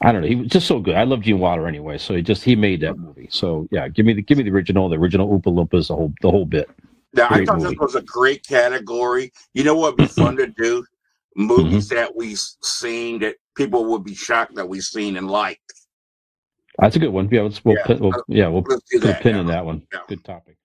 I 0.00 0.10
don't 0.10 0.22
know. 0.22 0.28
He 0.28 0.34
was 0.36 0.48
just 0.48 0.66
so 0.66 0.80
good. 0.80 0.96
I 0.96 1.04
love 1.04 1.20
Gene 1.20 1.38
Wilder 1.38 1.68
anyway, 1.68 1.98
so 1.98 2.14
he 2.16 2.22
just 2.22 2.42
he 2.42 2.56
made 2.56 2.80
that 2.80 2.98
movie. 2.98 3.28
So 3.30 3.68
yeah, 3.70 3.86
give 3.88 4.06
me 4.06 4.14
the 4.14 4.22
give 4.22 4.38
me 4.38 4.44
the 4.44 4.50
original, 4.50 4.88
the 4.88 4.96
original 4.96 5.28
Oompa 5.28 5.52
Loompas, 5.54 5.88
the 5.88 5.94
whole 5.94 6.12
the 6.22 6.30
whole 6.30 6.46
bit. 6.46 6.68
Now, 7.14 7.28
I 7.30 7.44
thought 7.44 7.58
movie. 7.58 7.70
this 7.70 7.78
was 7.78 7.94
a 7.94 8.02
great 8.02 8.46
category. 8.46 9.32
You 9.54 9.64
know 9.64 9.76
what 9.76 9.92
would 9.92 9.96
be 9.98 10.04
mm-hmm. 10.04 10.22
fun 10.22 10.36
to 10.36 10.46
do? 10.46 10.82
Mm-hmm. 10.82 11.46
Movies 11.46 11.88
that 11.88 12.14
we've 12.14 12.38
seen 12.62 13.20
that 13.20 13.36
people 13.56 13.84
would 13.86 14.04
be 14.04 14.14
shocked 14.14 14.54
that 14.56 14.68
we've 14.68 14.82
seen 14.82 15.16
and 15.16 15.30
liked. 15.30 15.60
That's 16.78 16.96
a 16.96 16.98
good 16.98 17.08
one. 17.08 17.28
Yeah, 17.30 17.42
let's 17.42 17.64
we'll, 17.64 17.76
Yeah. 17.76 17.86
pin, 17.86 17.98
we'll 18.00 18.24
yeah 18.28 18.48
we'll 18.48 18.62
put 18.62 18.82
a 19.04 19.14
pin 19.14 19.36
in 19.36 19.46
that 19.46 19.64
one. 19.64 19.86
Yeah. 19.92 20.00
Good 20.08 20.24
topic. 20.24 20.56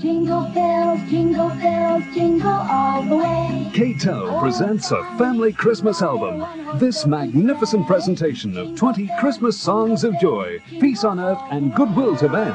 Jingle 0.00 0.42
bells, 0.52 1.00
jingle 1.08 1.48
bells, 1.48 2.04
jingle 2.12 2.50
all 2.50 3.02
the 3.02 3.16
way. 3.16 3.70
K-tel 3.72 4.40
presents 4.40 4.90
a 4.90 5.02
family 5.16 5.54
Christmas 5.54 6.02
album. 6.02 6.44
This 6.78 7.06
magnificent 7.06 7.86
presentation 7.86 8.58
of 8.58 8.76
20 8.76 9.10
Christmas 9.18 9.58
songs 9.58 10.04
of 10.04 10.18
joy, 10.20 10.58
peace 10.80 11.02
on 11.02 11.18
earth, 11.18 11.40
and 11.50 11.74
goodwill 11.74 12.14
to 12.18 12.28
men. 12.28 12.52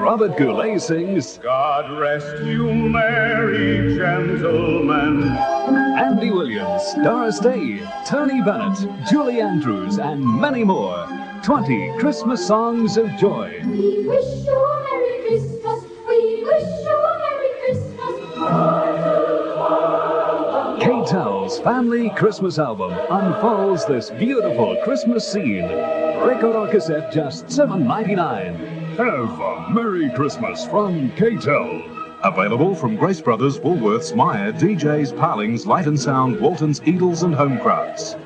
Robert 0.00 0.36
Goulet 0.36 0.80
sings, 0.80 1.38
God 1.38 2.00
rest 2.00 2.42
you, 2.42 2.72
merry 2.72 3.94
gentlemen. 3.96 5.22
Andy 5.24 6.32
Williams, 6.32 6.82
Doris 7.04 7.38
Day, 7.38 7.80
Tony 8.06 8.42
Bennett, 8.42 8.88
Julie 9.08 9.40
Andrews, 9.40 9.98
and 9.98 10.24
many 10.24 10.64
more. 10.64 11.17
20 11.48 11.96
Christmas 11.98 12.46
songs 12.46 12.98
of 12.98 13.08
joy. 13.16 13.48
We 13.64 14.06
wish 14.06 14.44
you 14.44 14.54
a 14.54 14.84
Merry 14.84 15.18
Christmas. 15.26 15.82
We 16.06 16.44
wish 16.44 16.68
you 16.84 16.92
a 16.92 17.18
Merry 17.24 17.50
Christmas. 17.64 18.16
K-tel's 20.84 21.58
family 21.60 22.10
Christmas 22.10 22.58
album 22.58 22.92
unfolds 23.08 23.86
this 23.86 24.10
beautiful 24.10 24.76
Christmas 24.84 25.26
scene. 25.26 25.64
Record 25.64 26.54
or 26.54 26.68
cassette 26.68 27.10
just 27.10 27.46
$7.99. 27.46 28.98
Have 28.98 29.40
a 29.40 29.70
Merry 29.72 30.10
Christmas 30.14 30.66
from 30.66 31.10
KTEL. 31.12 32.20
Available 32.24 32.74
from 32.74 32.96
Grace 32.96 33.22
Brothers, 33.22 33.58
Woolworths, 33.60 34.14
Myer, 34.14 34.52
DJs, 34.52 35.16
Parlings, 35.16 35.64
Light 35.64 35.86
and 35.86 35.98
Sound, 35.98 36.38
Waltons, 36.40 36.82
Eagles, 36.84 37.22
and 37.22 37.34
Homecrafts. 37.34 38.16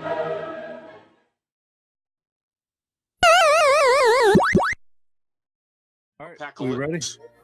Tackle 6.42 6.66
we 6.66 6.72
it. 6.72 6.78
ready? 6.78 6.98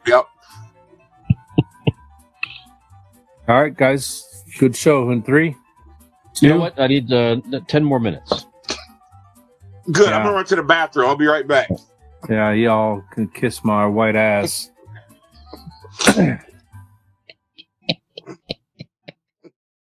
Yep. 0.08 0.26
All 3.46 3.62
right, 3.62 3.76
guys. 3.76 4.44
Good 4.58 4.74
show. 4.74 5.10
In 5.12 5.22
three, 5.22 5.54
You 6.40 6.48
know 6.48 6.58
what? 6.58 6.80
I 6.80 6.88
need 6.88 7.12
uh, 7.12 7.36
ten 7.68 7.84
more 7.84 8.00
minutes. 8.00 8.46
Good. 9.92 10.10
Yeah. 10.10 10.16
I'm 10.16 10.22
going 10.24 10.32
to 10.32 10.32
run 10.32 10.44
to 10.46 10.56
the 10.56 10.64
bathroom. 10.64 11.06
I'll 11.06 11.14
be 11.14 11.26
right 11.26 11.46
back. 11.46 11.70
Yeah, 12.28 12.50
y'all 12.50 13.04
can 13.12 13.28
kiss 13.28 13.62
my 13.62 13.86
white 13.86 14.16
ass. 14.16 14.68